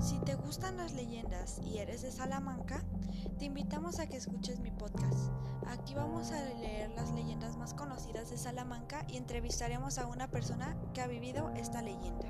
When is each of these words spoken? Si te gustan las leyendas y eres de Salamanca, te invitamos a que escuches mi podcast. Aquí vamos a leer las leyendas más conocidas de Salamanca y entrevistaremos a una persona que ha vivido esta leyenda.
Si 0.00 0.18
te 0.20 0.34
gustan 0.34 0.76
las 0.76 0.92
leyendas 0.92 1.60
y 1.64 1.78
eres 1.78 2.02
de 2.02 2.12
Salamanca, 2.12 2.82
te 3.38 3.46
invitamos 3.46 3.98
a 3.98 4.06
que 4.06 4.16
escuches 4.16 4.60
mi 4.60 4.70
podcast. 4.70 5.30
Aquí 5.66 5.94
vamos 5.94 6.30
a 6.32 6.44
leer 6.60 6.90
las 6.90 7.10
leyendas 7.12 7.56
más 7.56 7.74
conocidas 7.74 8.30
de 8.30 8.38
Salamanca 8.38 9.04
y 9.08 9.16
entrevistaremos 9.16 9.98
a 9.98 10.06
una 10.06 10.28
persona 10.28 10.76
que 10.94 11.00
ha 11.00 11.06
vivido 11.06 11.50
esta 11.56 11.82
leyenda. 11.82 12.28